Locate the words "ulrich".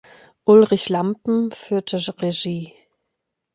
0.47-0.89